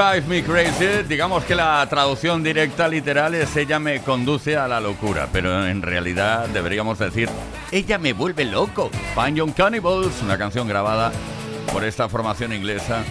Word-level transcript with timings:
Drive 0.00 0.26
Me 0.28 0.42
Crazy, 0.42 1.02
digamos 1.06 1.44
que 1.44 1.54
la 1.54 1.86
traducción 1.86 2.42
directa 2.42 2.88
literal 2.88 3.34
es 3.34 3.54
ella 3.54 3.78
me 3.78 4.00
conduce 4.00 4.56
a 4.56 4.66
la 4.66 4.80
locura, 4.80 5.28
pero 5.30 5.66
en 5.66 5.82
realidad 5.82 6.48
deberíamos 6.48 6.98
decir 6.98 7.28
ella 7.70 7.98
me 7.98 8.14
vuelve 8.14 8.46
loco. 8.46 8.90
Fine 9.14 9.36
Young 9.36 9.52
Cannibals, 9.52 10.22
una 10.22 10.38
canción 10.38 10.66
grabada 10.66 11.12
por 11.70 11.84
esta 11.84 12.08
formación 12.08 12.54
inglesa 12.54 13.04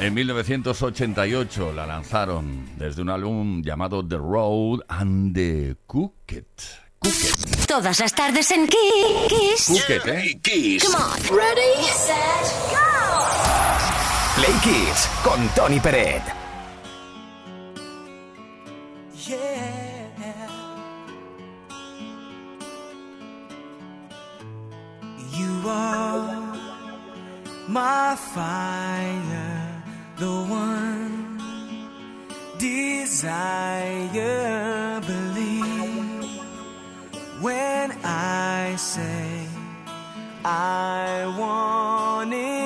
en 0.00 0.12
1988. 0.12 1.72
La 1.72 1.86
lanzaron 1.86 2.68
desde 2.76 3.00
un 3.00 3.08
álbum 3.08 3.62
llamado 3.62 4.04
The 4.04 4.16
Road 4.16 4.80
and 4.88 5.32
the 5.32 5.76
Cooked. 5.86 6.44
Todas 7.68 8.00
las 8.00 8.12
tardes 8.12 8.50
en 8.50 8.66
Kiss. 8.66 9.68
Cooked, 9.68 10.08
¿eh? 10.08 10.40
Kiss. 10.42 10.82
Come 10.82 10.96
on. 10.96 11.38
Ready, 11.38 11.84
set, 11.84 12.72
go. 12.72 12.91
Play 14.42 14.58
Kids 14.58 15.08
con 15.22 15.38
Tony 15.54 15.78
Peret. 15.78 16.20
You 25.38 25.62
are 25.64 26.58
my 27.68 28.16
fire, 28.34 29.84
the 30.18 30.26
one 30.26 31.38
desire. 32.58 34.10
Believe 35.06 36.24
when 37.40 37.92
I 38.02 38.74
say 38.76 39.46
I 40.44 41.32
want 41.38 42.34
it 42.34 42.61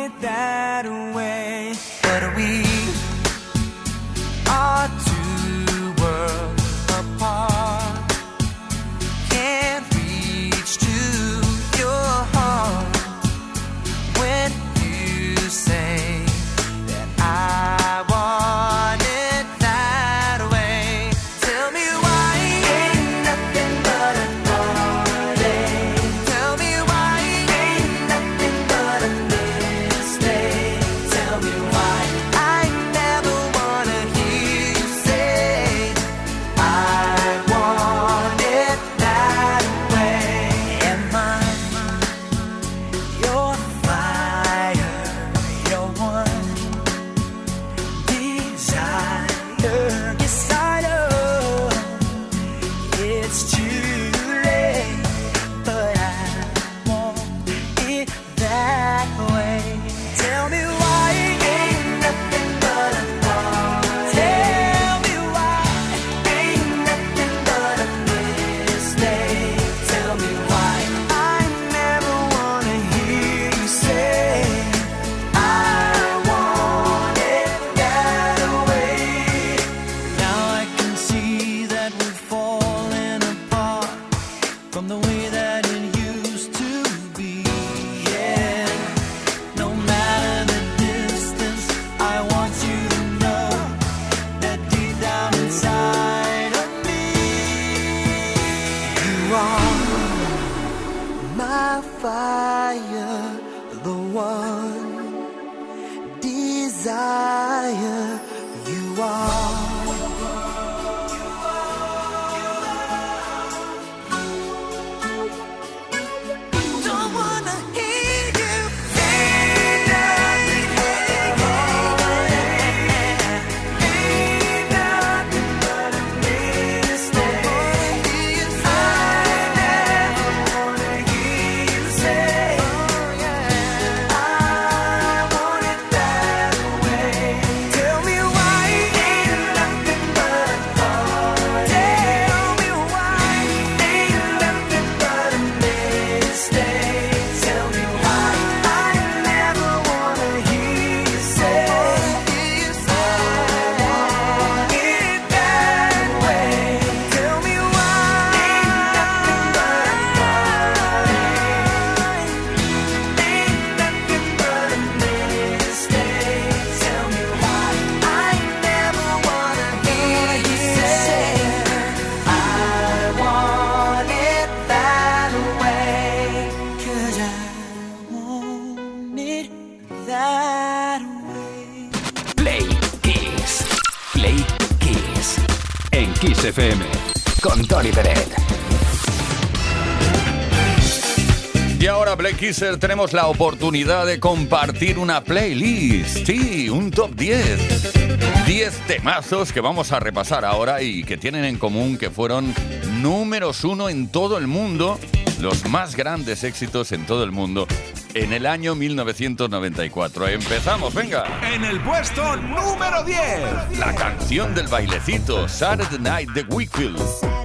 Kisser, 192.46 192.78
tenemos 192.78 193.12
la 193.12 193.26
oportunidad 193.26 194.06
de 194.06 194.20
compartir 194.20 195.00
una 195.00 195.24
playlist. 195.24 196.24
Sí, 196.24 196.70
un 196.70 196.92
top 196.92 197.10
10. 197.16 198.46
10 198.46 198.72
temazos 198.86 199.52
que 199.52 199.60
vamos 199.60 199.90
a 199.90 199.98
repasar 199.98 200.44
ahora 200.44 200.80
y 200.80 201.02
que 201.02 201.16
tienen 201.16 201.44
en 201.44 201.58
común 201.58 201.98
que 201.98 202.08
fueron 202.08 202.54
números 203.02 203.64
uno 203.64 203.88
en 203.88 204.06
todo 204.06 204.38
el 204.38 204.46
mundo, 204.46 204.96
los 205.40 205.68
más 205.68 205.96
grandes 205.96 206.44
éxitos 206.44 206.92
en 206.92 207.04
todo 207.04 207.24
el 207.24 207.32
mundo 207.32 207.66
en 208.14 208.32
el 208.32 208.46
año 208.46 208.76
1994. 208.76 210.28
Empezamos, 210.28 210.94
venga. 210.94 211.24
En 211.52 211.64
el 211.64 211.80
puesto 211.80 212.36
número 212.36 213.02
10. 213.02 213.80
La 213.80 213.92
canción 213.92 214.54
del 214.54 214.68
bailecito, 214.68 215.48
Saturday 215.48 215.98
Night 215.98 216.30
de 216.30 216.42
Wickfield. 216.42 217.35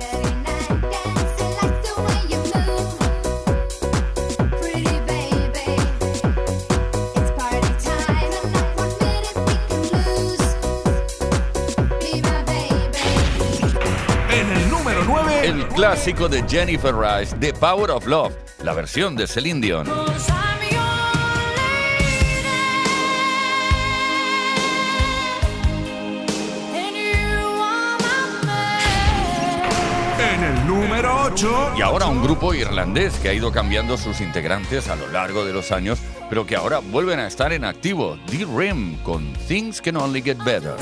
Clásico 15.82 16.30
de 16.30 16.44
Jennifer 16.48 16.94
Rice, 16.94 17.36
The 17.40 17.54
Power 17.54 17.90
of 17.90 18.06
Love, 18.06 18.36
la 18.64 18.72
versión 18.76 19.16
de 19.16 19.26
Celine 19.26 19.62
Dion. 19.62 19.88
En 30.20 30.44
el 30.44 30.68
número 30.68 31.24
8. 31.24 31.74
Y 31.76 31.82
ahora 31.82 32.06
un 32.06 32.22
grupo 32.22 32.54
irlandés 32.54 33.16
que 33.16 33.30
ha 33.30 33.34
ido 33.34 33.52
cambiando 33.52 33.98
sus 33.98 34.22
integrantes 34.22 34.88
a 34.88 34.96
lo 34.96 35.08
largo 35.08 35.46
de 35.46 35.54
los 35.54 35.72
años, 35.72 35.98
pero 36.30 36.46
que 36.46 36.56
ahora 36.56 36.78
vuelven 36.78 37.18
a 37.18 37.26
estar 37.26 37.54
en 37.54 37.66
activo. 37.66 38.20
The 38.28 38.46
Rim 38.46 38.98
con 38.98 39.34
Things 39.48 39.82
Can 39.82 39.98
Only 39.98 40.22
Get 40.22 40.38
Better. 40.44 40.76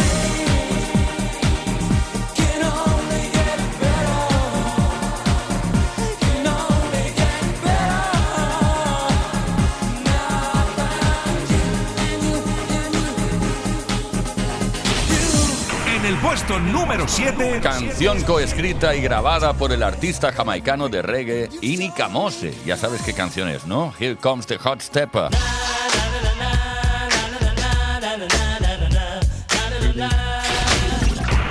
Puesto 16.30 16.60
número 16.60 17.08
7. 17.08 17.60
Canción 17.60 18.22
coescrita 18.22 18.94
y 18.94 19.02
grabada 19.02 19.54
por 19.54 19.72
el 19.72 19.82
artista 19.82 20.32
jamaicano 20.32 20.88
de 20.88 21.02
reggae 21.02 21.50
Inika 21.62 22.08
Mose. 22.08 22.54
Ya 22.68 22.78
sabes 22.78 23.02
qué 23.02 23.14
canción 23.14 23.50
es, 23.50 23.66
¿no? 23.66 23.92
Here 24.00 24.16
Comes 24.16 24.46
the 24.46 24.60
Hot 24.60 24.80
Stepper. 24.80 25.30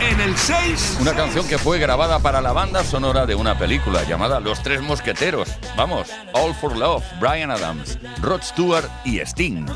En 0.01 0.21
el 0.21 0.37
6. 0.37 0.99
Una 1.01 1.13
canción 1.13 1.49
que 1.49 1.59
fue 1.59 1.81
grabada 1.81 2.21
para 2.21 2.41
la 2.41 2.53
banda 2.53 2.85
sonora 2.85 3.27
de 3.27 3.35
una 3.35 3.59
película 3.59 4.05
llamada 4.05 4.39
Los 4.39 4.63
Tres 4.63 4.81
Mosqueteros. 4.81 5.49
Vamos, 5.77 6.09
All 6.35 6.55
for 6.55 6.77
Love, 6.77 7.03
Brian 7.19 7.51
Adams, 7.51 7.99
Rod 8.23 8.43
Stewart 8.43 8.89
y 9.05 9.19
Sting. 9.19 9.67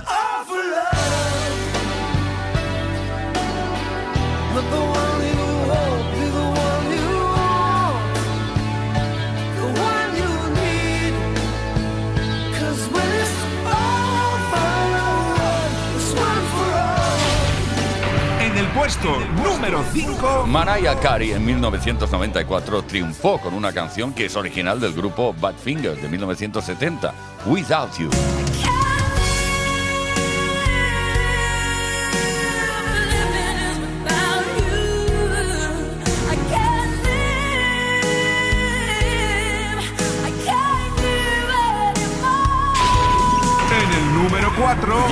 En 4.53 4.59
el 4.59 4.92
puesto 18.83 19.17
número 19.45 19.81
5. 19.93 20.45
Mariah 20.49 20.99
Carey 20.99 21.31
en 21.31 21.45
1994 21.45 22.83
triunfó 22.83 23.39
con 23.39 23.55
una 23.55 23.73
canción 23.73 24.13
que 24.13 24.25
es 24.25 24.35
original 24.35 24.81
del 24.81 24.93
grupo 24.93 25.33
Badfinger 25.41 25.95
de 26.01 26.09
1970, 26.09 27.15
Without 27.47 27.97
You. 27.97 28.11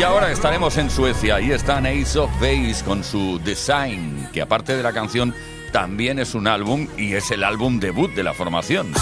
Y 0.00 0.02
ahora 0.02 0.32
estaremos 0.32 0.78
en 0.78 0.88
Suecia. 0.88 1.34
Ahí 1.34 1.50
están 1.50 1.84
Ace 1.84 2.18
of 2.18 2.30
Base 2.40 2.82
con 2.86 3.04
su 3.04 3.38
Design, 3.44 4.30
que 4.32 4.40
aparte 4.40 4.74
de 4.74 4.82
la 4.82 4.94
canción 4.94 5.34
también 5.72 6.18
es 6.18 6.34
un 6.34 6.46
álbum 6.46 6.88
y 6.96 7.12
es 7.12 7.30
el 7.30 7.44
álbum 7.44 7.78
debut 7.78 8.10
de 8.14 8.22
la 8.22 8.32
formación. 8.32 8.94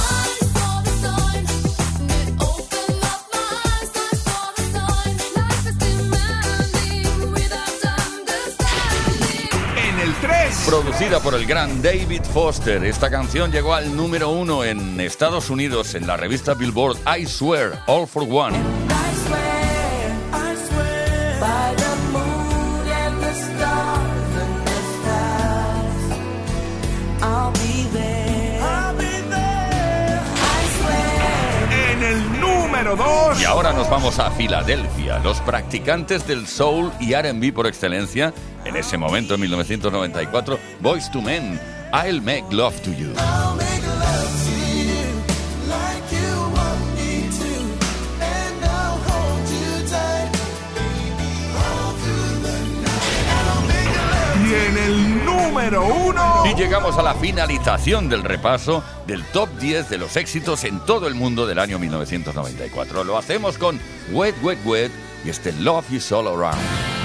En 9.76 10.00
el 10.00 10.12
3. 10.14 10.64
Producida 10.66 11.20
por 11.20 11.34
el 11.34 11.46
gran 11.46 11.80
David 11.80 12.22
Foster, 12.24 12.82
esta 12.82 13.08
canción 13.08 13.52
llegó 13.52 13.72
al 13.72 13.96
número 13.96 14.30
uno 14.30 14.64
en 14.64 14.98
Estados 14.98 15.48
Unidos 15.48 15.94
en 15.94 16.08
la 16.08 16.16
revista 16.16 16.54
Billboard 16.54 16.96
I 17.16 17.24
Swear, 17.24 17.84
All 17.86 18.08
for 18.08 18.24
One. 18.28 18.97
Vamos 33.90 34.18
a 34.18 34.30
Filadelfia, 34.30 35.18
los 35.20 35.40
practicantes 35.40 36.26
del 36.26 36.46
soul 36.46 36.92
y 37.00 37.14
R&B 37.14 37.52
por 37.52 37.66
excelencia, 37.66 38.32
en 38.64 38.76
ese 38.76 38.98
momento 38.98 39.34
en 39.34 39.40
1994, 39.40 40.58
Boys 40.80 41.10
to 41.10 41.20
Men, 41.22 41.58
I'll 41.92 42.20
Make 42.20 42.46
Love 42.50 42.80
to 42.82 42.92
You. 42.92 43.12
Número 55.58 55.84
1. 55.84 56.44
Y 56.46 56.54
llegamos 56.54 56.98
a 56.98 57.02
la 57.02 57.14
finalización 57.14 58.08
del 58.08 58.22
repaso 58.22 58.84
del 59.08 59.24
top 59.24 59.48
10 59.58 59.90
de 59.90 59.98
los 59.98 60.16
éxitos 60.16 60.62
en 60.62 60.78
todo 60.80 61.08
el 61.08 61.16
mundo 61.16 61.46
del 61.46 61.58
año 61.58 61.80
1994. 61.80 63.02
Lo 63.02 63.18
hacemos 63.18 63.58
con 63.58 63.80
Wet, 64.12 64.36
Wet, 64.40 64.58
Wet 64.64 64.92
y 65.24 65.30
este 65.30 65.52
Love 65.52 65.90
Is 65.90 66.12
All 66.12 66.28
Around. 66.28 66.97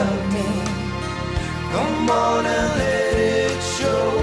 Love 0.00 0.32
me, 0.32 0.48
come 1.72 2.10
on 2.10 2.46
and 2.46 2.78
let 2.78 3.18
it 3.18 3.62
show. 3.62 4.19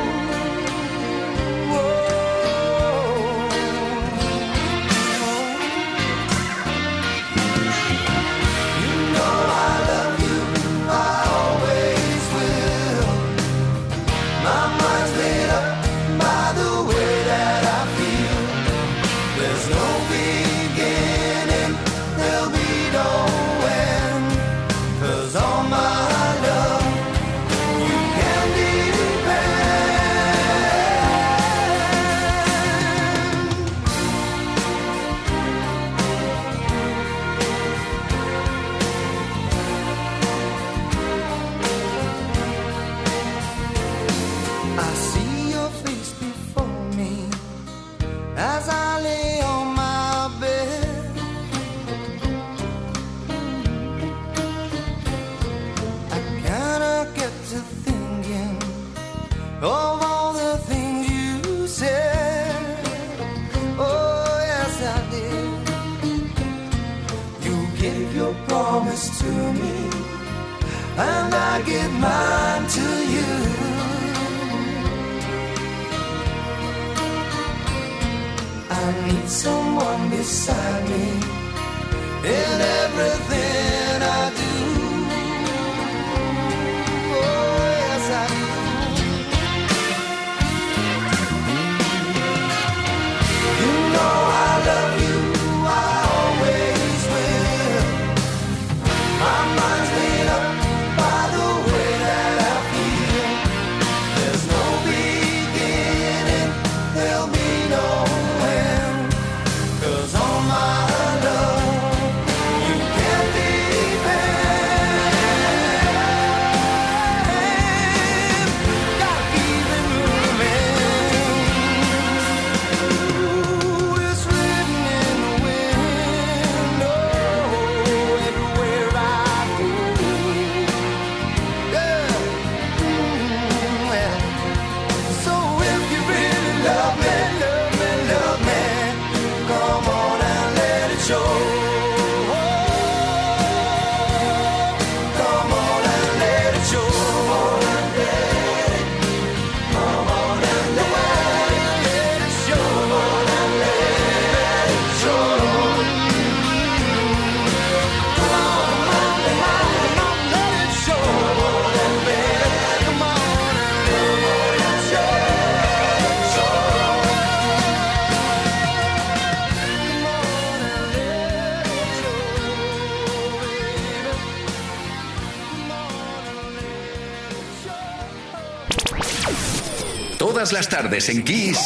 las 180.57 180.69
tardes 180.69 181.07
en 181.09 181.23
Kiss. 181.23 181.59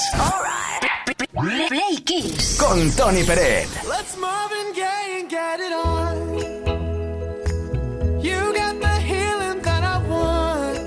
Right. 1.33 1.69
Play 1.69 1.95
Kiss. 2.03 2.57
Con 2.59 2.91
Tony 2.91 3.23
Pérez. 3.23 3.69
Let's 3.87 4.17
Marvin 4.17 4.73
Gaye 4.75 5.21
and 5.21 5.29
get 5.29 5.61
it 5.61 5.71
on. 5.71 6.17
You 8.21 8.53
got 8.53 8.81
the 8.81 8.99
healing 8.99 9.61
that 9.61 9.83
I 9.85 9.97
want. 10.09 10.77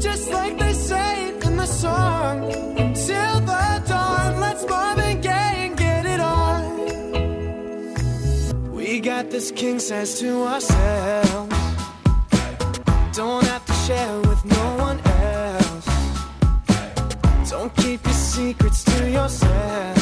Just 0.00 0.32
like 0.32 0.56
they 0.58 0.72
say 0.72 1.34
in 1.44 1.58
the 1.58 1.66
song. 1.66 2.48
Till 2.94 3.40
the 3.40 3.82
dawn, 3.86 4.40
let's 4.40 4.64
Marvin 4.66 5.20
Gaye 5.20 5.66
and 5.66 5.76
get 5.76 6.06
it 6.06 6.20
on. 6.20 6.62
We 8.72 9.00
got 9.00 9.28
this 9.28 9.50
king 9.50 9.78
says 9.78 10.18
to 10.20 10.46
ourselves. 10.46 11.54
Don't 13.12 13.44
have 13.44 13.66
to 13.66 13.72
share 13.84 14.18
with 14.20 14.42
no 14.46 14.76
one. 14.76 14.81
Don't 17.62 17.76
keep 17.76 18.04
your 18.04 18.12
secrets 18.12 18.82
to 18.82 19.08
yourself. 19.08 20.01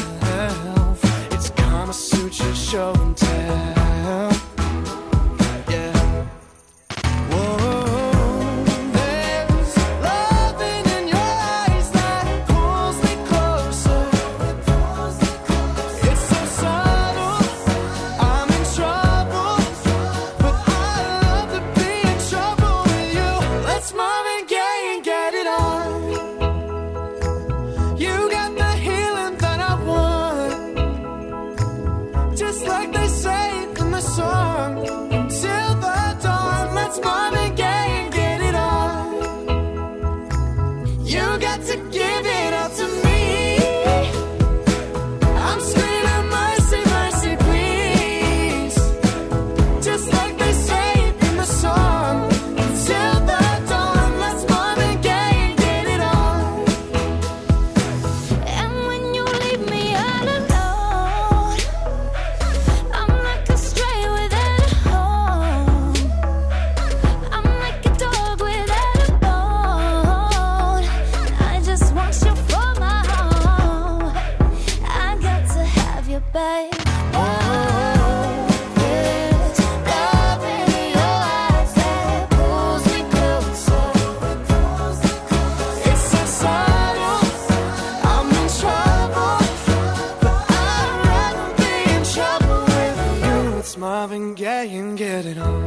Marvin 93.81 94.35
Gaye 94.35 94.77
and 94.77 94.99
get 94.99 95.25
it 95.25 95.39
on. 95.39 95.65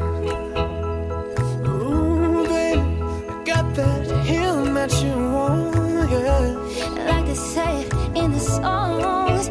Ooh, 1.66 2.44
baby, 2.48 2.80
I 2.80 3.44
got 3.44 3.74
that 3.74 4.06
heel 4.24 4.66
that 4.76 4.94
you 5.02 5.16
want, 5.32 6.12
yeah. 6.12 7.08
Like 7.10 7.26
they 7.26 7.34
say 7.34 7.90
in 8.14 8.32
the 8.32 8.40
songs. 8.40 9.50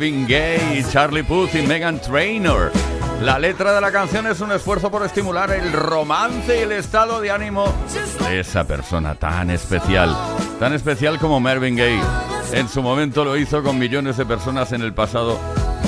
Marvin 0.00 0.26
Gaye, 0.26 0.82
Charlie 0.90 1.22
Puth 1.22 1.54
y 1.56 1.60
Megan 1.60 2.00
Trainor. 2.00 2.72
La 3.20 3.38
letra 3.38 3.74
de 3.74 3.82
la 3.82 3.92
canción 3.92 4.26
es 4.26 4.40
un 4.40 4.50
esfuerzo 4.50 4.90
por 4.90 5.04
estimular 5.04 5.50
el 5.50 5.74
romance 5.74 6.58
y 6.58 6.62
el 6.62 6.72
estado 6.72 7.20
de 7.20 7.30
ánimo 7.30 7.70
de 8.26 8.40
esa 8.40 8.64
persona 8.64 9.14
tan 9.14 9.50
especial, 9.50 10.16
tan 10.58 10.72
especial 10.72 11.18
como 11.18 11.38
Marvin 11.38 11.76
Gaye. 11.76 12.00
En 12.52 12.66
su 12.66 12.82
momento 12.82 13.26
lo 13.26 13.36
hizo 13.36 13.62
con 13.62 13.78
millones 13.78 14.16
de 14.16 14.24
personas 14.24 14.72
en 14.72 14.80
el 14.80 14.94
pasado 14.94 15.38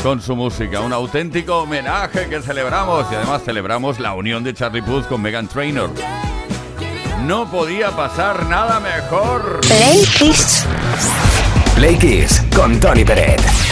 con 0.02 0.20
su 0.20 0.36
música. 0.36 0.80
Un 0.80 0.92
auténtico 0.92 1.60
homenaje 1.60 2.28
que 2.28 2.42
celebramos 2.42 3.06
y 3.10 3.14
además 3.14 3.40
celebramos 3.46 3.98
la 3.98 4.12
unión 4.12 4.44
de 4.44 4.52
Charlie 4.52 4.82
Puth 4.82 5.06
con 5.06 5.22
Megan 5.22 5.48
Trainor. 5.48 5.88
No 7.24 7.50
podía 7.50 7.92
pasar 7.92 8.44
nada 8.44 8.78
mejor. 8.78 9.60
Play 9.62 10.04
Kiss. 10.18 10.66
Play 11.76 11.96
Kiss 11.96 12.42
con 12.54 12.78
Tony 12.78 13.06
Peret. 13.06 13.71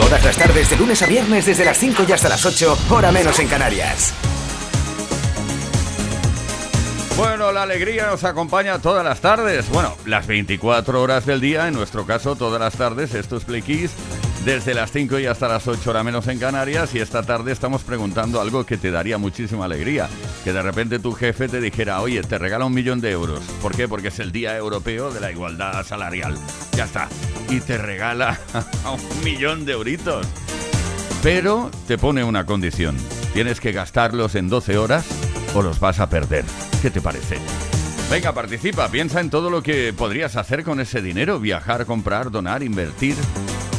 Todas 0.00 0.24
las 0.24 0.36
tardes 0.36 0.70
de 0.70 0.76
lunes 0.76 1.02
a 1.02 1.06
viernes 1.06 1.44
desde 1.44 1.62
las 1.62 1.76
5 1.76 2.04
y 2.08 2.12
hasta 2.12 2.30
las 2.30 2.44
8, 2.46 2.78
hora 2.88 3.12
menos 3.12 3.38
en 3.38 3.48
Canarias. 3.48 4.14
Bueno, 7.18 7.52
la 7.52 7.64
alegría 7.64 8.06
nos 8.06 8.24
acompaña 8.24 8.78
todas 8.78 9.04
las 9.04 9.20
tardes. 9.20 9.68
Bueno, 9.68 9.94
las 10.06 10.26
24 10.26 11.02
horas 11.02 11.26
del 11.26 11.42
día, 11.42 11.68
en 11.68 11.74
nuestro 11.74 12.06
caso 12.06 12.34
todas 12.34 12.58
las 12.58 12.76
tardes. 12.76 13.14
Esto 13.14 13.36
es 13.36 13.44
Play 13.44 13.60
desde 14.44 14.74
las 14.74 14.90
5 14.92 15.18
y 15.18 15.26
hasta 15.26 15.48
las 15.48 15.66
8 15.66 15.90
hora 15.90 16.02
menos 16.02 16.26
en 16.28 16.38
Canarias. 16.38 16.94
Y 16.94 16.98
esta 16.98 17.22
tarde 17.22 17.52
estamos 17.52 17.82
preguntando 17.82 18.40
algo 18.40 18.64
que 18.64 18.76
te 18.76 18.90
daría 18.90 19.18
muchísima 19.18 19.66
alegría. 19.66 20.08
Que 20.44 20.52
de 20.52 20.62
repente 20.62 20.98
tu 20.98 21.12
jefe 21.12 21.48
te 21.48 21.60
dijera, 21.60 22.00
oye, 22.00 22.22
te 22.22 22.38
regala 22.38 22.64
un 22.64 22.74
millón 22.74 23.00
de 23.00 23.10
euros. 23.10 23.40
¿Por 23.62 23.74
qué? 23.76 23.88
Porque 23.88 24.08
es 24.08 24.18
el 24.18 24.32
Día 24.32 24.56
Europeo 24.56 25.12
de 25.12 25.20
la 25.20 25.30
Igualdad 25.30 25.84
Salarial. 25.84 26.36
Ya 26.76 26.84
está. 26.84 27.08
Y 27.48 27.60
te 27.60 27.78
regala 27.78 28.38
un 28.92 29.24
millón 29.24 29.64
de 29.64 29.72
euritos. 29.72 30.26
Pero 31.22 31.70
te 31.86 31.98
pone 31.98 32.24
una 32.24 32.46
condición. 32.46 32.96
Tienes 33.34 33.60
que 33.60 33.72
gastarlos 33.72 34.34
en 34.34 34.48
12 34.48 34.78
horas 34.78 35.06
o 35.54 35.62
los 35.62 35.80
vas 35.80 36.00
a 36.00 36.08
perder. 36.08 36.44
¿Qué 36.80 36.90
te 36.90 37.00
parece? 37.00 37.36
Venga, 38.10 38.32
participa, 38.32 38.88
piensa 38.88 39.20
en 39.20 39.30
todo 39.30 39.50
lo 39.50 39.62
que 39.62 39.92
podrías 39.92 40.34
hacer 40.36 40.64
con 40.64 40.80
ese 40.80 41.00
dinero, 41.00 41.38
viajar, 41.38 41.86
comprar, 41.86 42.30
donar, 42.30 42.62
invertir. 42.64 43.14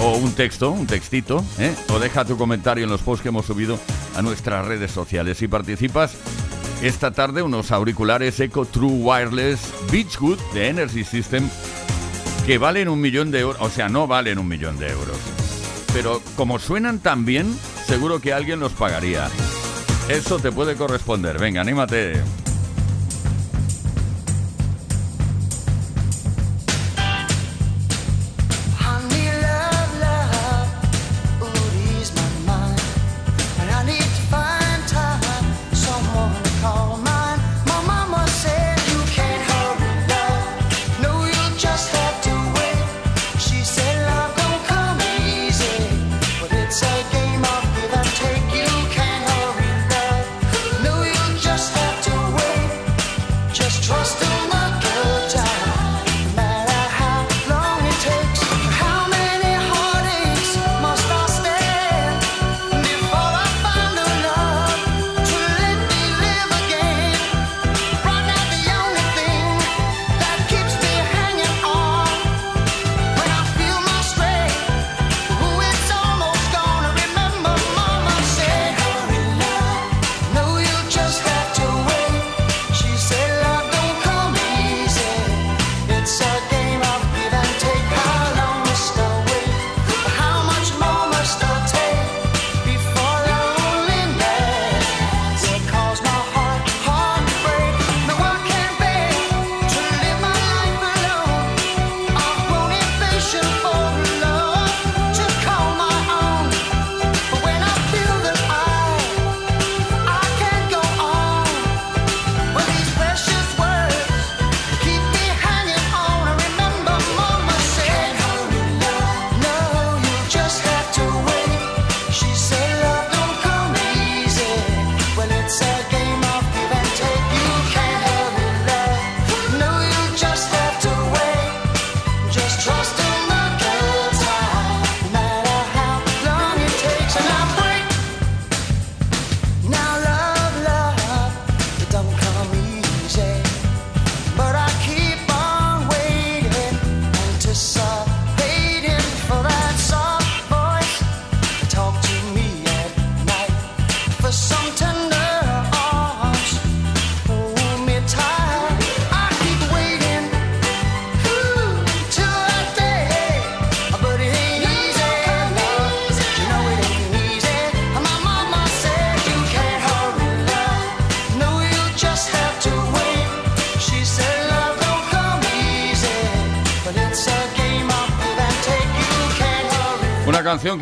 o 0.00 0.16
un 0.16 0.32
texto, 0.32 0.70
un 0.70 0.87
textito, 0.87 1.44
¿eh? 1.59 1.74
o 1.90 1.98
deja 1.98 2.24
tu 2.24 2.37
comentario 2.37 2.85
en 2.85 2.90
los 2.90 3.02
posts 3.02 3.22
que 3.22 3.28
hemos 3.28 3.46
subido 3.46 3.78
a 4.16 4.22
nuestras 4.22 4.66
redes 4.66 4.90
sociales. 4.90 5.38
Si 5.38 5.48
participas 5.48 6.16
esta 6.82 7.11
tarde, 7.11 7.42
unos 7.42 7.70
auriculares 7.70 8.38
Eco 8.40 8.66
True 8.66 8.90
Wireless 8.90 9.61
Beachwood 9.90 10.38
de 10.52 10.68
Energy 10.68 11.04
System 11.04 11.48
que 12.46 12.59
valen 12.59 12.88
un 12.88 13.00
millón 13.00 13.32
de 13.32 13.40
euros, 13.40 13.61
o 13.61 13.68
sea, 13.68 13.88
no 13.88 14.06
valen 14.06 14.38
un 14.38 14.46
millón 14.46 14.78
de 14.78 14.88
euros. 14.88 15.18
Pero 15.92 16.22
como 16.37 16.61
suenan 16.61 17.00
tan 17.00 17.24
bien, 17.24 17.59
seguro 17.87 18.20
que 18.20 18.32
alguien 18.32 18.61
los 18.61 18.72
pagaría. 18.72 19.28
Eso 20.09 20.38
te 20.38 20.52
puede 20.52 20.76
corresponder. 20.76 21.40
Venga, 21.40 21.62
anímate. 21.62 22.22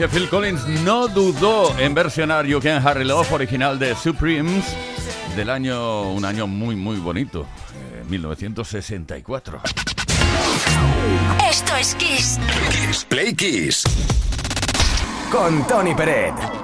Que 0.04 0.18
Phil 0.18 0.28
Collins 0.28 0.66
no 0.84 1.08
dudó 1.08 1.74
en 1.78 1.94
versionar 1.94 2.44
You 2.44 2.60
Can 2.60 2.86
Harry 2.86 3.04
Love, 3.04 3.32
original 3.32 3.78
de 3.78 3.94
Supremes, 3.94 4.64
del 5.34 5.48
año, 5.48 6.10
un 6.10 6.24
año 6.26 6.46
muy, 6.46 6.76
muy 6.76 6.96
bonito, 6.96 7.46
eh, 7.94 8.04
1964. 8.10 9.62
Esto 11.48 11.76
es 11.76 11.94
Kiss. 11.94 12.38
Kiss. 12.70 13.04
Play 13.04 13.34
Kiss. 13.34 13.84
Con 15.30 15.66
Tony 15.66 15.94
Peret. 15.94 16.63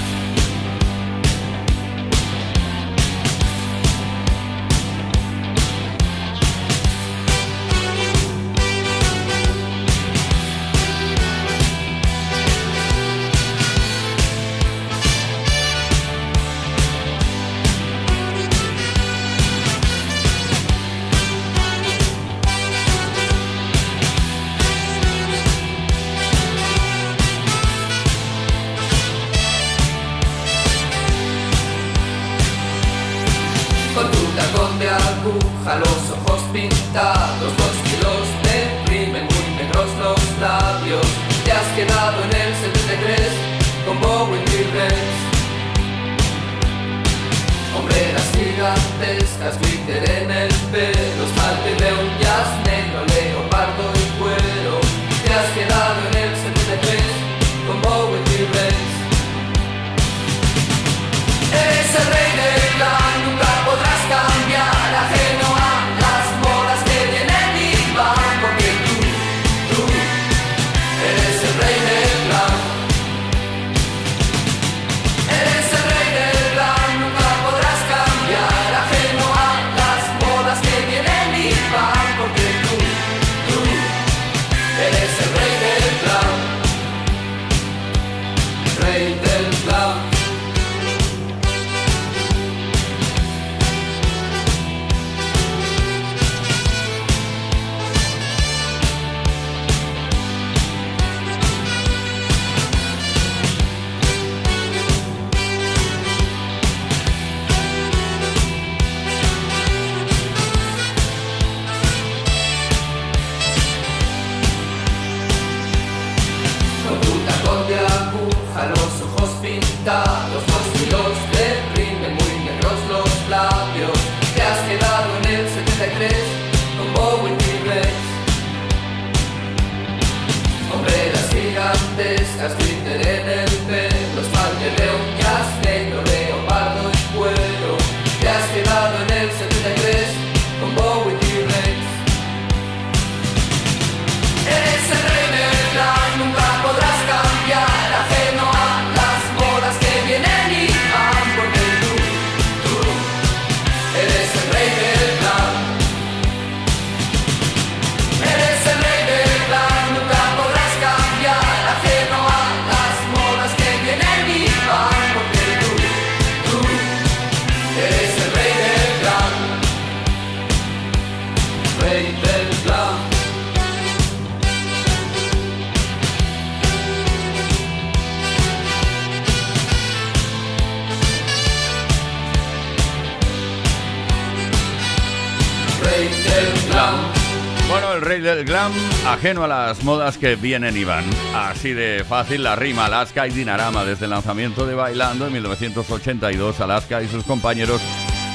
Del 188.21 188.45
glam, 188.45 188.71
ajeno 189.05 189.43
a 189.43 189.47
las 189.47 189.83
modas 189.83 190.17
que 190.17 190.35
vienen 190.35 190.77
y 190.77 190.83
van. 190.83 191.03
Así 191.35 191.73
de 191.73 192.05
fácil 192.07 192.43
la 192.43 192.55
rima 192.55 192.85
Alaska 192.85 193.27
y 193.27 193.31
Dinarama 193.31 193.83
desde 193.83 194.05
el 194.05 194.11
lanzamiento 194.11 194.65
de 194.65 194.75
Bailando 194.75 195.27
en 195.27 195.33
1982. 195.33 196.59
Alaska 196.59 197.01
y 197.01 197.07
sus 197.07 197.23
compañeros 197.23 197.81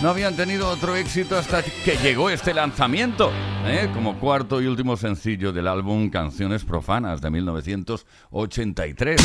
no 0.02 0.10
habían 0.10 0.36
tenido 0.36 0.68
otro 0.68 0.94
éxito 0.96 1.38
hasta 1.38 1.62
que 1.62 1.96
llegó 2.02 2.28
este 2.30 2.52
lanzamiento, 2.52 3.30
¿eh? 3.64 3.88
como 3.94 4.18
cuarto 4.18 4.60
y 4.60 4.66
último 4.66 4.96
sencillo 4.96 5.52
del 5.52 5.68
álbum 5.68 6.10
Canciones 6.10 6.64
Profanas 6.64 7.20
de 7.20 7.30
1983. 7.30 9.20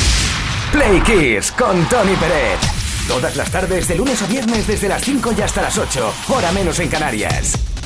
Play 0.71 1.01
Kiss 1.01 1.51
con 1.51 1.83
Tony 1.89 2.15
Peret. 2.15 2.59
Todas 3.07 3.35
las 3.35 3.51
tardes, 3.51 3.87
de 3.87 3.95
lunes 3.95 4.21
a 4.21 4.27
viernes, 4.27 4.67
desde 4.67 4.87
las 4.87 5.01
5 5.01 5.33
y 5.37 5.41
hasta 5.41 5.63
las 5.63 5.77
8, 5.77 6.13
hora 6.29 6.51
menos 6.51 6.79
en 6.79 6.87
Canarias. 6.87 7.80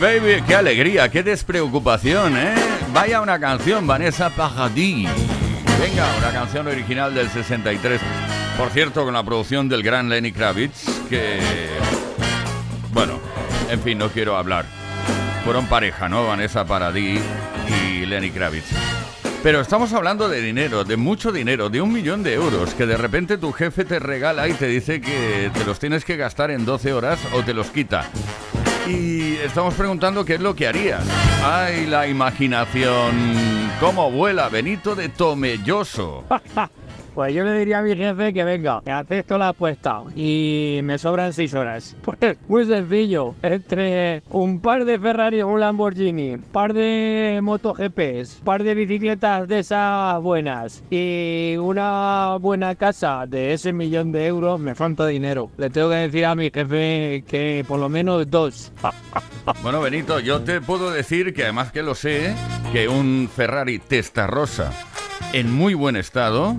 Baby, 0.00 0.42
qué 0.46 0.54
alegría, 0.54 1.10
qué 1.10 1.22
despreocupación, 1.22 2.34
¿eh? 2.34 2.54
Vaya 2.90 3.20
una 3.20 3.38
canción, 3.38 3.86
Vanessa 3.86 4.30
Paradis. 4.30 5.10
Venga, 5.78 6.06
una 6.16 6.32
canción 6.32 6.66
original 6.68 7.14
del 7.14 7.28
63. 7.28 8.00
Por 8.56 8.70
cierto, 8.70 9.04
con 9.04 9.12
la 9.12 9.22
producción 9.22 9.68
del 9.68 9.82
gran 9.82 10.08
Lenny 10.08 10.32
Kravitz, 10.32 10.86
que... 11.10 11.38
Bueno, 12.94 13.20
en 13.68 13.78
fin, 13.82 13.98
no 13.98 14.08
quiero 14.08 14.38
hablar. 14.38 14.64
Fueron 15.44 15.66
pareja, 15.66 16.08
¿no? 16.08 16.26
Vanessa 16.26 16.64
Paradis 16.64 17.20
y 17.68 18.06
Lenny 18.06 18.30
Kravitz. 18.30 18.70
Pero 19.42 19.60
estamos 19.60 19.92
hablando 19.92 20.30
de 20.30 20.40
dinero, 20.40 20.84
de 20.84 20.96
mucho 20.96 21.30
dinero, 21.30 21.68
de 21.68 21.82
un 21.82 21.92
millón 21.92 22.22
de 22.22 22.34
euros, 22.34 22.72
que 22.72 22.86
de 22.86 22.96
repente 22.96 23.36
tu 23.36 23.52
jefe 23.52 23.84
te 23.84 23.98
regala 23.98 24.48
y 24.48 24.54
te 24.54 24.66
dice 24.66 25.02
que 25.02 25.50
te 25.52 25.64
los 25.66 25.78
tienes 25.78 26.06
que 26.06 26.16
gastar 26.16 26.50
en 26.50 26.64
12 26.64 26.94
horas 26.94 27.18
o 27.34 27.42
te 27.42 27.52
los 27.52 27.68
quita. 27.68 28.08
Y 28.86 29.36
estamos 29.36 29.74
preguntando 29.74 30.24
qué 30.24 30.34
es 30.34 30.40
lo 30.40 30.54
que 30.54 30.66
harías. 30.66 31.04
¡Ay, 31.44 31.86
la 31.86 32.08
imaginación! 32.08 33.12
¿Cómo 33.78 34.10
vuela 34.10 34.48
Benito 34.48 34.94
de 34.94 35.08
Tomelloso? 35.08 36.24
Pues 37.14 37.34
yo 37.34 37.44
le 37.44 37.58
diría 37.58 37.78
a 37.80 37.82
mi 37.82 37.96
jefe 37.96 38.32
que 38.32 38.44
venga, 38.44 38.82
que 38.84 38.90
acepto 38.90 39.38
la 39.38 39.48
apuesta 39.48 40.02
y 40.14 40.80
me 40.82 40.98
sobran 40.98 41.32
seis 41.32 41.54
horas. 41.54 41.96
Pues 42.20 42.36
muy 42.48 42.64
sencillo, 42.66 43.34
entre 43.42 44.22
un 44.30 44.60
par 44.60 44.84
de 44.84 44.98
Ferrari 44.98 45.42
un 45.42 45.60
Lamborghini, 45.60 46.36
par 46.36 46.74
de 46.74 47.40
MotoGPs, 47.42 48.42
par 48.44 48.62
de 48.62 48.74
bicicletas 48.74 49.48
de 49.48 49.60
esas 49.60 50.20
buenas 50.20 50.82
y 50.90 51.56
una 51.56 52.36
buena 52.40 52.74
casa 52.74 53.26
de 53.26 53.52
ese 53.54 53.72
millón 53.72 54.12
de 54.12 54.26
euros, 54.26 54.60
me 54.60 54.74
falta 54.74 55.06
dinero. 55.06 55.50
Le 55.56 55.70
tengo 55.70 55.90
que 55.90 55.96
decir 55.96 56.26
a 56.26 56.34
mi 56.34 56.50
jefe 56.50 57.24
que 57.26 57.64
por 57.66 57.78
lo 57.78 57.88
menos 57.88 58.30
dos. 58.30 58.72
Bueno, 59.62 59.80
Benito, 59.80 60.20
yo 60.20 60.42
te 60.42 60.60
puedo 60.60 60.90
decir 60.90 61.34
que 61.34 61.44
además 61.44 61.72
que 61.72 61.82
lo 61.82 61.94
sé, 61.94 62.34
que 62.72 62.88
un 62.88 63.28
Ferrari 63.34 63.78
Testarossa 63.78 64.70
en 65.32 65.52
muy 65.52 65.74
buen 65.74 65.96
estado 65.96 66.56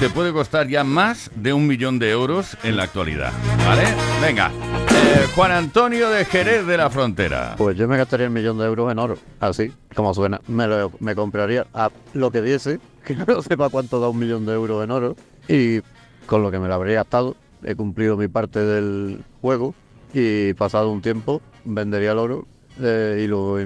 te 0.00 0.10
puede 0.10 0.32
costar 0.32 0.68
ya 0.68 0.84
más 0.84 1.30
de 1.34 1.52
un 1.52 1.66
millón 1.66 1.98
de 1.98 2.10
euros 2.10 2.56
en 2.62 2.76
la 2.76 2.82
actualidad. 2.84 3.32
¿Vale? 3.66 3.84
Venga. 4.20 4.50
Eh, 4.90 5.26
Juan 5.34 5.52
Antonio 5.52 6.10
de 6.10 6.24
Jerez 6.24 6.66
de 6.66 6.76
la 6.76 6.90
Frontera. 6.90 7.54
Pues 7.56 7.76
yo 7.76 7.88
me 7.88 7.96
gastaría 7.96 8.26
el 8.26 8.32
millón 8.32 8.58
de 8.58 8.64
euros 8.66 8.90
en 8.92 8.98
oro, 8.98 9.16
así 9.40 9.72
como 9.94 10.12
suena. 10.12 10.40
Me, 10.48 10.66
lo- 10.66 10.92
me 11.00 11.14
compraría 11.14 11.66
a 11.72 11.90
lo 12.12 12.30
que 12.30 12.42
diese, 12.42 12.80
que 13.04 13.14
no 13.14 13.40
sepa 13.42 13.68
cuánto 13.70 14.00
da 14.00 14.08
un 14.08 14.18
millón 14.18 14.44
de 14.46 14.52
euros 14.54 14.84
en 14.84 14.90
oro, 14.90 15.16
y 15.48 15.80
con 16.26 16.42
lo 16.42 16.50
que 16.50 16.58
me 16.58 16.68
lo 16.68 16.74
habría 16.74 16.96
gastado, 16.96 17.36
he 17.62 17.74
cumplido 17.74 18.16
mi 18.16 18.28
parte 18.28 18.60
del 18.60 19.22
juego, 19.40 19.74
y 20.12 20.52
pasado 20.54 20.90
un 20.90 21.02
tiempo 21.02 21.40
vendería 21.64 22.12
el 22.12 22.18
oro 22.18 22.46
eh, 22.80 23.22
y 23.24 23.26
lo 23.26 23.58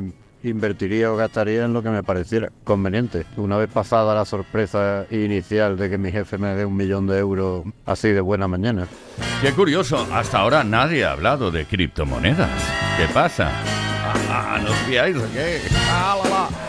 invertiría 0.43 1.13
o 1.13 1.17
gastaría 1.17 1.65
en 1.65 1.73
lo 1.73 1.83
que 1.83 1.91
me 1.91 2.03
pareciera 2.03 2.51
conveniente. 2.65 3.27
Una 3.37 3.57
vez 3.57 3.71
pasada 3.71 4.15
la 4.15 4.25
sorpresa 4.25 5.07
inicial 5.11 5.77
de 5.77 5.91
que 5.91 5.99
mi 5.99 6.11
jefe 6.13 6.39
me 6.39 6.55
dé 6.55 6.65
un 6.65 6.77
millón 6.77 7.07
de 7.07 7.19
euros 7.19 7.65
así 7.87 8.09
de 8.09 8.21
buena 8.21 8.49
mañana. 8.49 8.87
Qué 9.43 9.53
curioso, 9.53 10.07
hasta 10.13 10.39
ahora 10.39 10.65
nadie 10.65 11.05
ha 11.05 11.13
hablado 11.13 11.51
de 11.51 11.65
criptomonedas. 11.65 12.51
¿Qué 12.97 13.07
pasa? 13.13 13.51
Ah, 14.31 14.59
¿No 14.63 14.71
os 14.71 14.77
fiáis 14.79 15.17
o 15.17 15.23
qué? 15.33 15.61
Ah, 15.91 16.17
la, 16.23 16.31
la. 16.31 16.69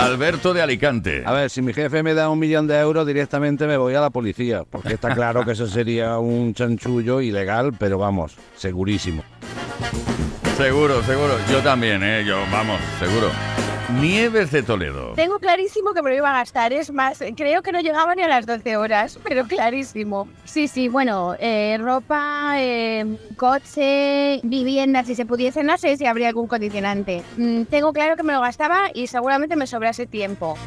Alberto 0.00 0.54
de 0.54 0.62
Alicante. 0.62 1.22
A 1.26 1.32
ver, 1.32 1.50
si 1.50 1.60
mi 1.60 1.74
jefe 1.74 2.02
me 2.02 2.14
da 2.14 2.30
un 2.30 2.38
millón 2.38 2.66
de 2.66 2.78
euros, 2.78 3.06
directamente 3.06 3.66
me 3.66 3.76
voy 3.76 3.94
a 3.94 4.00
la 4.00 4.08
policía, 4.10 4.64
porque 4.68 4.94
está 4.94 5.14
claro 5.14 5.44
que 5.44 5.52
eso 5.52 5.66
sería 5.66 6.16
un 6.18 6.54
chanchullo 6.54 7.20
ilegal, 7.20 7.74
pero 7.78 7.98
vamos, 7.98 8.36
segurísimo. 8.56 9.22
Seguro, 10.60 11.02
seguro. 11.04 11.38
Yo 11.50 11.62
también, 11.62 12.02
¿eh? 12.02 12.22
Yo, 12.22 12.36
vamos, 12.52 12.78
seguro. 12.98 13.30
Nieves 13.98 14.50
de 14.50 14.62
Toledo. 14.62 15.14
Tengo 15.14 15.38
clarísimo 15.38 15.94
que 15.94 16.02
me 16.02 16.10
lo 16.10 16.16
iba 16.16 16.30
a 16.30 16.34
gastar. 16.34 16.74
Es 16.74 16.92
más, 16.92 17.24
creo 17.34 17.62
que 17.62 17.72
no 17.72 17.80
llegaba 17.80 18.14
ni 18.14 18.20
a 18.20 18.28
las 18.28 18.44
12 18.44 18.76
horas, 18.76 19.18
pero 19.24 19.46
clarísimo. 19.46 20.28
Sí, 20.44 20.68
sí, 20.68 20.88
bueno, 20.88 21.34
eh, 21.40 21.78
ropa, 21.80 22.56
eh, 22.58 23.06
coche, 23.38 24.40
vivienda, 24.42 25.02
si 25.02 25.14
se 25.14 25.24
pudiese, 25.24 25.64
no 25.64 25.78
sé 25.78 25.96
si 25.96 26.04
habría 26.04 26.28
algún 26.28 26.46
condicionante. 26.46 27.22
Mm, 27.38 27.62
tengo 27.62 27.94
claro 27.94 28.14
que 28.16 28.22
me 28.22 28.34
lo 28.34 28.42
gastaba 28.42 28.90
y 28.92 29.06
seguramente 29.06 29.56
me 29.56 29.66
sobrase 29.66 30.06
tiempo. 30.06 30.58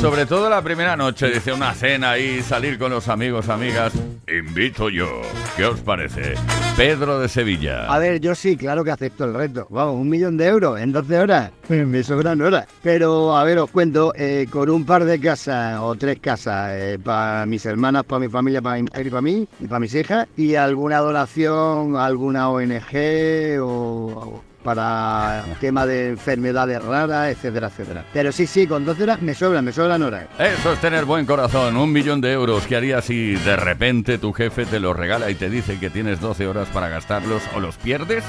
Sobre 0.00 0.24
todo 0.24 0.48
la 0.48 0.62
primera 0.62 0.96
noche, 0.96 1.28
dice 1.28 1.52
una 1.52 1.74
cena 1.74 2.16
y 2.16 2.40
salir 2.40 2.78
con 2.78 2.90
los 2.90 3.08
amigos, 3.08 3.50
amigas. 3.50 3.92
Invito 4.26 4.88
yo. 4.88 5.20
¿Qué 5.56 5.66
os 5.66 5.80
parece? 5.80 6.34
Pedro 6.76 7.20
de 7.20 7.28
Sevilla. 7.28 7.84
A 7.84 7.98
ver, 7.98 8.18
yo 8.18 8.34
sí, 8.34 8.56
claro 8.56 8.82
que 8.82 8.90
acepto 8.90 9.26
el 9.26 9.34
reto. 9.34 9.66
Vamos, 9.68 9.96
un 9.96 10.08
millón 10.08 10.38
de 10.38 10.46
euros 10.46 10.80
en 10.80 10.92
12 10.92 11.18
horas. 11.18 11.50
Me 11.68 12.02
sobran 12.02 12.40
horas. 12.40 12.66
Pero, 12.82 13.36
a 13.36 13.44
ver, 13.44 13.58
os 13.58 13.70
cuento, 13.70 14.14
eh, 14.16 14.46
con 14.50 14.70
un 14.70 14.86
par 14.86 15.04
de 15.04 15.20
casas 15.20 15.78
o 15.80 15.94
tres 15.96 16.18
casas 16.20 16.98
para 17.04 17.44
mis 17.44 17.66
hermanas, 17.66 18.04
para 18.04 18.20
mi 18.20 18.28
familia, 18.28 18.62
para 18.62 18.76
mi 18.76 18.84
mujer 18.84 19.06
y 19.06 19.10
para 19.10 19.22
mí, 19.22 19.48
y 19.60 19.66
para 19.66 19.80
mis 19.80 19.94
hijas, 19.94 20.28
y 20.36 20.54
alguna 20.54 20.98
donación, 20.98 21.96
alguna 21.96 22.48
ONG 22.48 23.60
o 23.60 24.42
para 24.62 25.44
tema 25.60 25.86
de 25.86 26.10
enfermedades 26.10 26.82
raras, 26.82 27.28
etcétera, 27.28 27.68
etcétera. 27.68 28.04
Pero 28.12 28.32
sí, 28.32 28.46
sí, 28.46 28.66
con 28.66 28.84
12 28.84 29.02
horas 29.02 29.22
me 29.22 29.34
sobran, 29.34 29.64
me 29.64 29.72
sobran 29.72 30.02
horas. 30.02 30.26
Eso 30.38 30.72
es 30.72 30.80
tener 30.80 31.04
buen 31.04 31.26
corazón. 31.26 31.76
Un 31.76 31.92
millón 31.92 32.20
de 32.20 32.32
euros. 32.32 32.66
¿Qué 32.66 32.76
harías 32.76 33.04
si 33.04 33.34
de 33.34 33.56
repente 33.56 34.18
tu 34.18 34.32
jefe 34.32 34.66
te 34.66 34.80
los 34.80 34.96
regala 34.96 35.30
y 35.30 35.34
te 35.34 35.50
dice 35.50 35.78
que 35.78 35.90
tienes 35.90 36.20
12 36.20 36.46
horas 36.46 36.68
para 36.68 36.88
gastarlos 36.88 37.42
o 37.54 37.60
los 37.60 37.76
pierdes? 37.76 38.24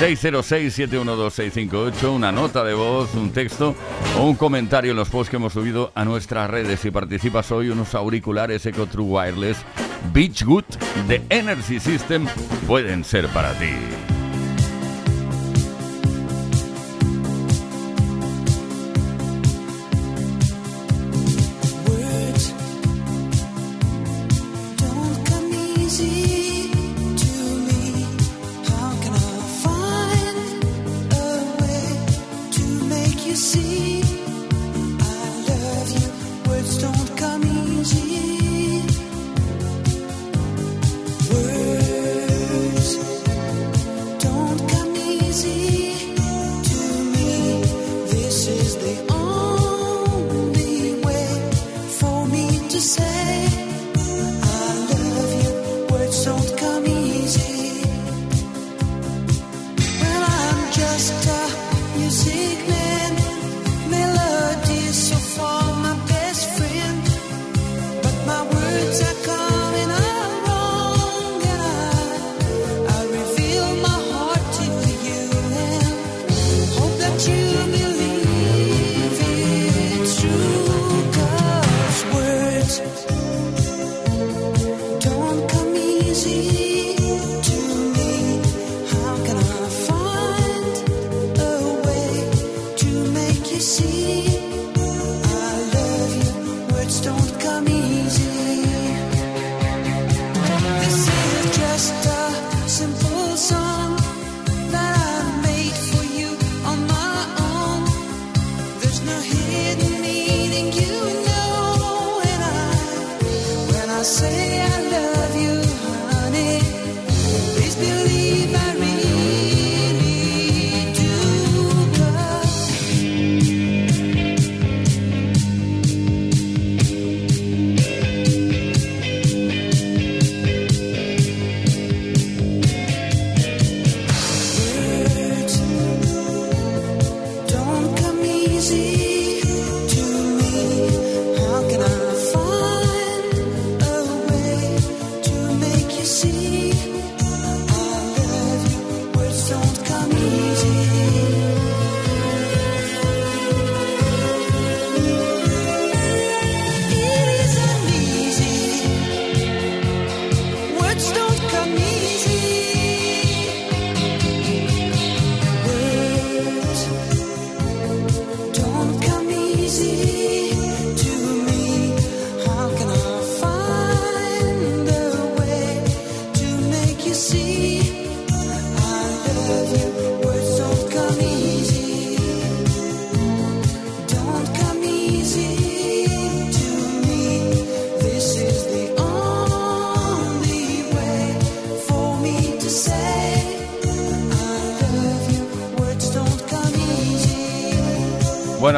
606-712-658, 0.00 2.12
una 2.12 2.32
nota 2.32 2.64
de 2.64 2.74
voz, 2.74 3.14
un 3.14 3.30
texto 3.30 3.76
o 4.18 4.26
un 4.26 4.34
comentario 4.34 4.90
en 4.90 4.96
los 4.96 5.08
posts 5.08 5.30
que 5.30 5.36
hemos 5.36 5.52
subido 5.52 5.92
a 5.94 6.04
nuestras 6.04 6.50
redes. 6.50 6.80
Si 6.80 6.90
participas 6.90 7.52
hoy, 7.52 7.68
unos 7.68 7.94
auriculares 7.94 8.66
Eco 8.66 8.86
True 8.86 9.06
Wireless 9.06 9.58
Beachwood 10.12 10.64
de 11.08 11.22
Energy 11.30 11.78
System 11.78 12.26
pueden 12.66 13.04
ser 13.04 13.28
para 13.28 13.52
ti. 13.54 13.70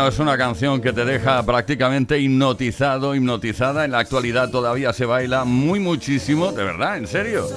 Es 0.08 0.18
una 0.18 0.36
canción 0.36 0.82
que 0.82 0.92
te 0.92 1.04
deja 1.04 1.42
prácticamente 1.44 2.18
hipnotizado, 2.18 3.14
hipnotizada. 3.14 3.86
En 3.86 3.92
la 3.92 4.00
actualidad 4.00 4.50
todavía 4.50 4.92
se 4.92 5.06
baila 5.06 5.44
muy 5.44 5.80
muchísimo, 5.80 6.52
de 6.52 6.62
verdad, 6.62 6.98
en 6.98 7.06
serio. 7.06 7.48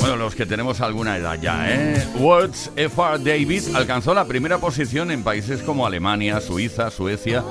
Bueno, 0.00 0.16
los 0.16 0.34
que 0.34 0.46
tenemos 0.46 0.80
alguna 0.80 1.16
edad 1.18 1.38
ya, 1.40 1.70
¿eh? 1.70 2.02
Words 2.18 2.70
F.R. 2.76 3.18
David 3.18 3.62
alcanzó 3.74 4.14
la 4.14 4.24
primera 4.24 4.58
posición 4.58 5.10
en 5.10 5.22
países 5.22 5.62
como 5.62 5.86
Alemania, 5.86 6.40
Suiza, 6.40 6.90
Suecia, 6.90 7.44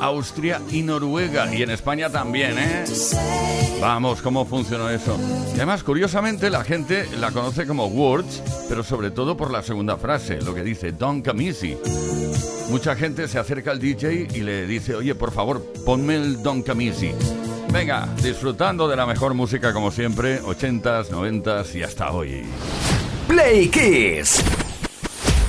Austria 0.00 0.60
y 0.70 0.82
Noruega. 0.82 1.54
Y 1.54 1.62
en 1.62 1.70
España 1.70 2.10
también, 2.10 2.56
¿eh? 2.58 2.84
Vamos, 3.80 4.22
¿cómo 4.22 4.44
funcionó 4.44 4.90
eso? 4.90 5.16
Además, 5.54 5.82
curiosamente, 5.84 6.50
la 6.50 6.64
gente 6.64 7.06
la 7.18 7.30
conoce 7.30 7.66
como 7.66 7.86
Words, 7.86 8.42
pero 8.68 8.82
sobre 8.82 9.10
todo 9.10 9.36
por 9.36 9.50
la 9.50 9.62
segunda 9.62 9.96
frase, 9.96 10.40
lo 10.40 10.54
que 10.54 10.62
dice 10.62 10.92
Don't 10.92 11.26
come 11.26 11.46
easy. 11.46 11.76
Mucha 12.70 12.96
gente 12.96 13.28
se 13.28 13.38
acerca 13.38 13.70
al 13.70 13.78
DJ 13.78 14.28
y 14.34 14.40
le 14.40 14.66
dice, 14.66 14.94
oye, 14.94 15.14
por 15.14 15.32
favor, 15.32 15.62
ponme 15.86 16.16
el 16.16 16.42
Don 16.42 16.62
Camisi. 16.62 17.12
Venga, 17.72 18.08
disfrutando 18.22 18.88
de 18.88 18.96
la 18.96 19.06
mejor 19.06 19.34
música 19.34 19.72
como 19.72 19.90
siempre, 19.90 20.42
80s, 20.42 21.08
90s 21.08 21.74
y 21.74 21.82
hasta 21.82 22.10
hoy. 22.10 22.44
Play 23.26 23.68
Kiss. 23.68 24.42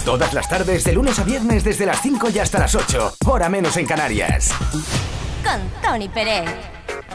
Todas 0.06 0.34
las 0.34 0.50
tardes, 0.50 0.84
de 0.84 0.94
lunes 0.94 1.20
a 1.20 1.24
viernes, 1.24 1.64
desde 1.64 1.86
las 1.86 2.02
5 2.02 2.30
y 2.34 2.40
hasta 2.40 2.60
las 2.60 2.74
8, 2.74 3.18
hora 3.26 3.50
menos 3.50 3.78
en 3.78 3.86
Canarias. 3.86 4.52
Con 5.44 5.62
Tony 5.82 6.10
Pérez. 6.10 6.50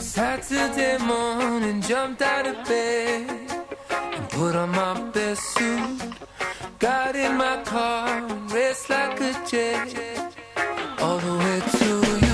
Saturday 0.00 0.98
morning, 0.98 1.80
jumped 1.80 2.22
out 2.22 2.46
of 2.46 2.68
bed 2.68 3.28
and 4.16 4.28
put 4.30 4.54
on 4.54 4.70
my 4.70 5.10
best 5.12 5.42
suit. 5.56 6.02
Got 6.78 7.16
in 7.16 7.36
my 7.36 7.62
car, 7.64 8.22
raced 8.52 8.90
like 8.90 9.20
a 9.20 9.32
jet 9.48 10.34
all 11.00 11.18
the 11.18 11.38
way 11.38 11.60
to 11.78 12.26
you. 12.26 12.33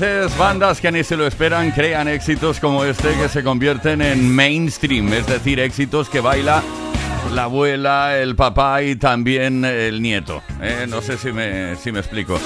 veces 0.00 0.38
bandas 0.38 0.80
que 0.80 0.92
ni 0.92 1.02
se 1.02 1.16
lo 1.16 1.26
esperan 1.26 1.72
crean 1.72 2.06
éxitos 2.06 2.60
como 2.60 2.84
este 2.84 3.14
que 3.14 3.28
se 3.28 3.42
convierten 3.42 4.00
en 4.00 4.30
mainstream, 4.30 5.12
es 5.12 5.26
decir, 5.26 5.58
éxitos 5.58 6.08
que 6.08 6.20
baila 6.20 6.62
la 7.32 7.44
abuela, 7.44 8.16
el 8.16 8.36
papá 8.36 8.82
y 8.82 8.94
también 8.94 9.64
el 9.64 10.00
nieto. 10.00 10.42
¿eh? 10.62 10.86
No 10.88 11.02
sé 11.02 11.18
si 11.18 11.32
me, 11.32 11.74
si 11.76 11.90
me 11.90 11.98
explico. 11.98 12.38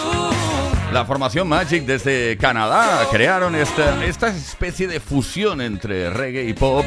La 0.93 1.05
formación 1.05 1.47
Magic 1.47 1.85
desde 1.85 2.39
Canadá 2.39 3.07
crearon 3.11 3.55
esta, 3.55 4.03
esta 4.05 4.29
especie 4.29 4.89
de 4.89 4.99
fusión 4.99 5.61
entre 5.61 6.09
reggae 6.09 6.45
y 6.45 6.55
pop. 6.55 6.87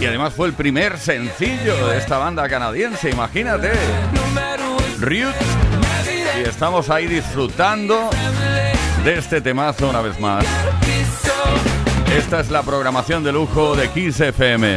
Y 0.00 0.06
además 0.06 0.32
fue 0.32 0.46
el 0.46 0.54
primer 0.54 0.96
sencillo 0.98 1.88
de 1.88 1.98
esta 1.98 2.16
banda 2.16 2.48
canadiense, 2.48 3.10
imagínate. 3.10 3.72
Roots. 5.00 5.36
Y 6.38 6.48
estamos 6.48 6.88
ahí 6.88 7.06
disfrutando 7.06 8.10
de 9.04 9.18
este 9.18 9.40
temazo 9.40 9.88
una 9.88 10.00
vez 10.00 10.18
más. 10.20 10.44
Esta 12.16 12.40
es 12.40 12.50
la 12.50 12.62
programación 12.62 13.22
de 13.22 13.32
lujo 13.32 13.76
de 13.76 13.88
Kiss 13.90 14.20
FM. 14.20 14.76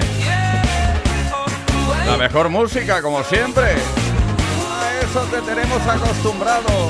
La 2.06 2.18
mejor 2.18 2.50
música, 2.50 3.02
como 3.02 3.24
siempre. 3.24 3.64
A 3.64 5.00
eso 5.02 5.22
te 5.32 5.42
tenemos 5.42 5.82
acostumbrado. 5.88 6.90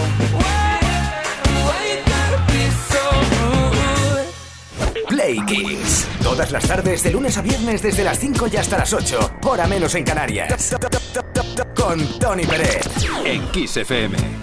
Play 5.08 5.40
Kings. 5.46 6.08
Todas 6.24 6.52
las 6.52 6.68
tardes, 6.68 7.04
de 7.04 7.12
lunes 7.12 7.38
a 7.38 7.42
viernes, 7.42 7.82
desde 7.82 8.04
las 8.04 8.18
5 8.18 8.48
y 8.52 8.58
hasta 8.58 8.78
las 8.78 8.94
8. 8.94 9.40
Hora 9.44 9.68
menos 9.68 9.94
en 9.96 10.04
Canarias. 10.04 10.76
Con 11.76 12.20
Tony 12.20 12.46
Pérez. 12.46 12.88
En 13.26 13.46
Kiss 13.50 13.78
FM. 13.78 14.41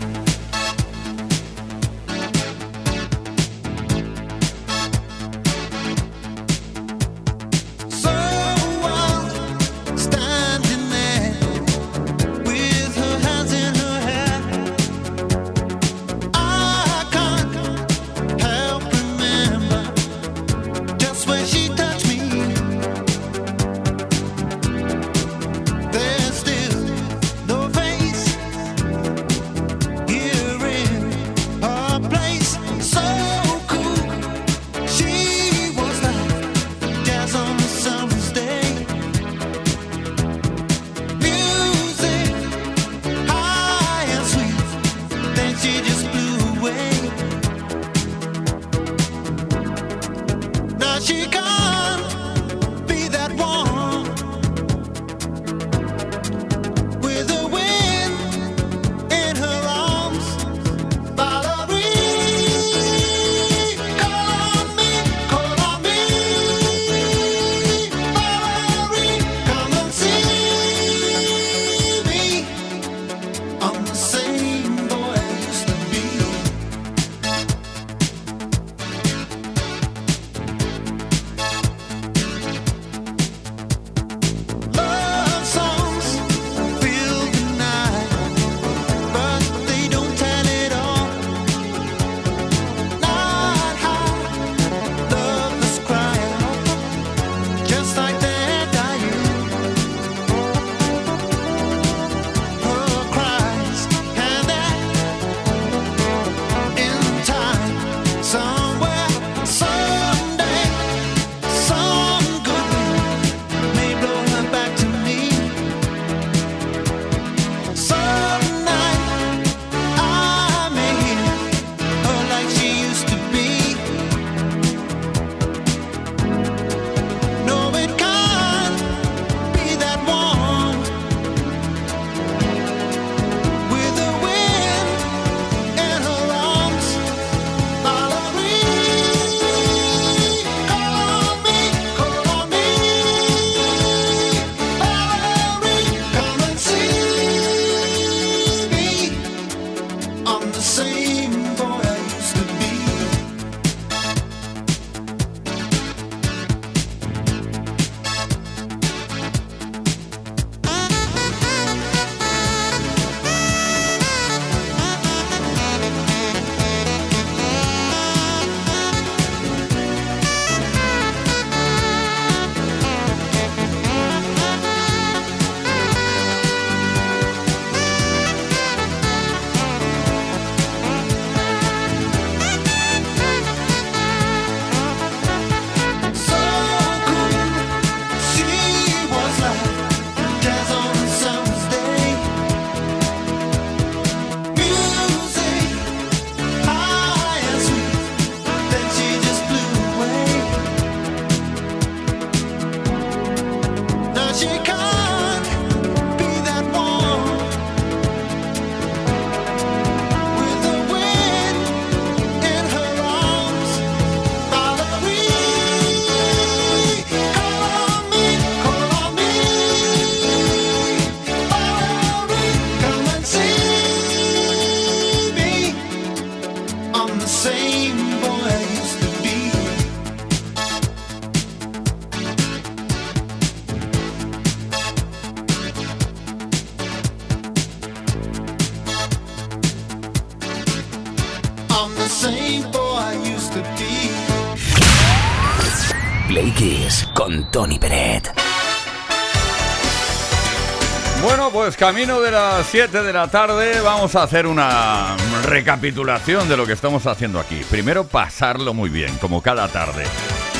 camino 251.78 252.20
de 252.20 252.32
las 252.32 252.66
7 252.66 253.04
de 253.04 253.12
la 253.12 253.28
tarde 253.28 253.80
vamos 253.80 254.16
a 254.16 254.24
hacer 254.24 254.48
una 254.48 255.16
recapitulación 255.44 256.48
de 256.48 256.56
lo 256.56 256.66
que 256.66 256.72
estamos 256.72 257.06
haciendo 257.06 257.38
aquí. 257.38 257.60
Primero 257.70 258.04
pasarlo 258.04 258.74
muy 258.74 258.90
bien, 258.90 259.16
como 259.18 259.42
cada 259.42 259.68
tarde. 259.68 260.04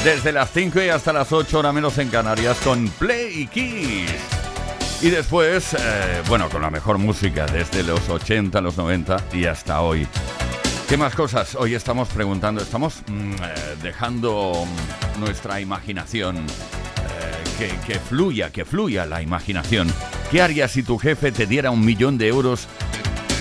Desde 0.05 0.31
las 0.31 0.53
5 0.53 0.81
y 0.81 0.91
hasta 0.91 1.13
las 1.13 1.33
8 1.33 1.59
hora 1.59 1.73
menos 1.73 1.99
en 1.99 2.09
Canarias 2.09 2.59
con 2.63 2.89
Play 2.89 3.43
y 3.43 3.47
Kiss. 3.49 4.13
Y 5.03 5.11
después, 5.11 5.75
eh, 5.75 6.23
bueno, 6.29 6.49
con 6.49 6.63
la 6.63 6.71
mejor 6.71 6.99
música 6.99 7.47
desde 7.47 7.83
los 7.83 8.09
80, 8.09 8.61
los 8.61 8.77
90 8.77 9.17
y 9.33 9.47
hasta 9.47 9.81
hoy. 9.81 10.07
¿Qué 10.89 10.97
más 10.97 11.17
cosas? 11.17 11.57
Hoy 11.57 11.75
estamos 11.75 12.09
preguntando, 12.11 12.63
estamos 12.63 13.03
mm, 13.09 13.33
eh, 13.33 13.77
dejando 13.83 14.65
nuestra 15.19 15.61
imaginación 15.61 16.37
eh, 17.59 17.75
que 17.85 17.99
fluya, 17.99 18.51
que 18.51 18.65
fluya 18.65 19.05
la 19.05 19.21
imaginación. 19.21 19.93
¿Qué 20.31 20.43
harías 20.43 20.73
si 20.73 20.83
tu 20.83 20.99
jefe 20.99 21.33
te 21.33 21.47
diera 21.47 21.71
un 21.71 21.83
millón 21.83 22.19
de 22.19 22.29
euros 22.29 22.69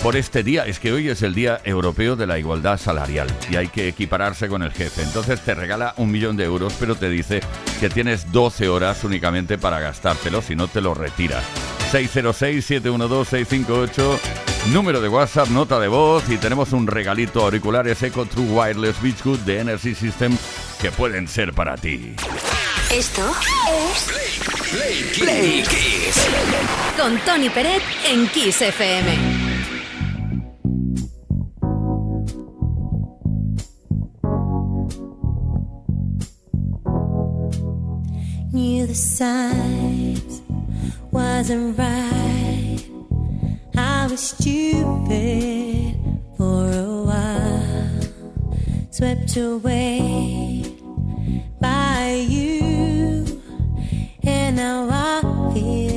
por 0.01 0.15
este 0.15 0.41
día? 0.41 0.65
Es 0.65 0.79
que 0.79 0.93
hoy 0.93 1.09
es 1.09 1.21
el 1.21 1.35
Día 1.35 1.59
Europeo 1.65 2.15
de 2.15 2.25
la 2.25 2.39
Igualdad 2.39 2.79
Salarial 2.79 3.27
y 3.51 3.57
hay 3.57 3.67
que 3.67 3.89
equipararse 3.89 4.47
con 4.47 4.63
el 4.63 4.71
jefe. 4.71 5.01
Entonces 5.01 5.41
te 5.41 5.53
regala 5.53 5.93
un 5.97 6.09
millón 6.09 6.37
de 6.37 6.45
euros, 6.45 6.73
pero 6.79 6.95
te 6.95 7.09
dice 7.09 7.41
que 7.81 7.89
tienes 7.89 8.31
12 8.31 8.69
horas 8.69 9.03
únicamente 9.03 9.57
para 9.57 9.81
gastártelo, 9.81 10.41
si 10.41 10.55
no 10.55 10.69
te 10.69 10.79
lo 10.79 10.93
retira. 10.93 11.43
606-712-658, 11.91 14.17
número 14.71 15.01
de 15.01 15.09
WhatsApp, 15.09 15.49
nota 15.49 15.81
de 15.81 15.89
voz 15.89 16.23
y 16.29 16.37
tenemos 16.37 16.71
un 16.71 16.87
regalito 16.87 17.43
auriculares 17.43 18.01
Eco 18.01 18.25
True 18.25 18.49
Wireless 18.49 19.01
Beach 19.01 19.21
Good 19.25 19.39
de 19.39 19.59
Energy 19.59 19.93
System 19.93 20.37
que 20.81 20.89
pueden 20.91 21.27
ser 21.27 21.51
para 21.51 21.75
ti. 21.75 22.15
Esto 22.93 23.29
es 23.93 24.26
Play 24.69 25.63
Kiss. 25.63 26.27
con 26.97 27.19
Tony 27.25 27.49
Peret 27.49 27.81
en 28.05 28.27
Kiss 28.29 28.61
FM. 28.61 29.37
knew 38.51 38.87
the 38.87 38.95
signs 38.95 40.41
wasn't 41.11 41.77
right. 41.77 42.79
I 43.75 44.07
was 44.09 44.19
stupid 44.19 45.95
for 46.35 46.65
a 46.71 47.03
while, 47.09 48.01
swept 48.89 49.37
away 49.37 50.75
by 51.61 52.25
you, 52.27 52.63
and 52.63 52.66
now 54.51 54.87
I 54.89 55.53
feel 55.53 55.96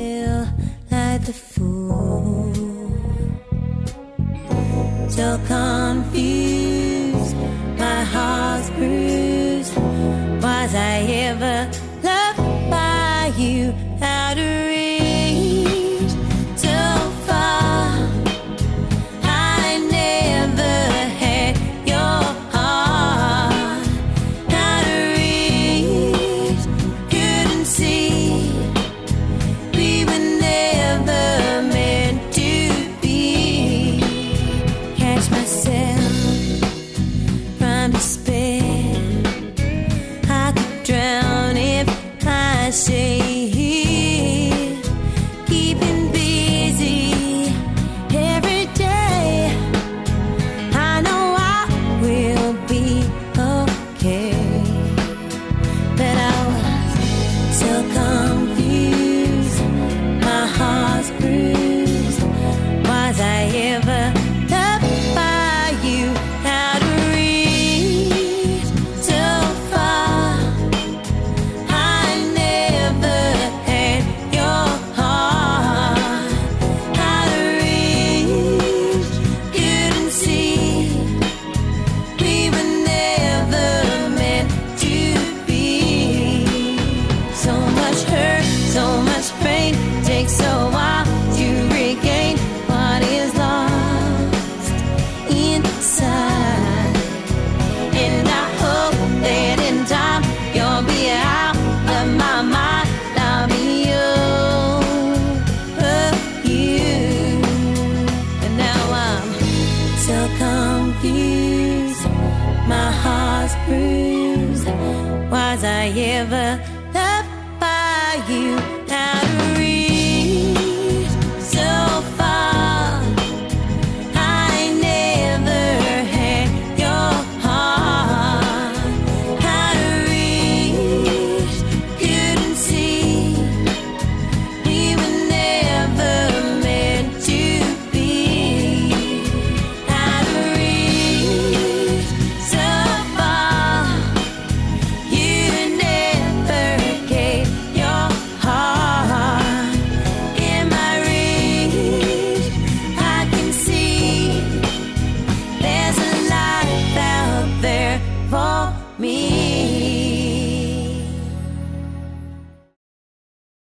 breathe. 61.19 61.60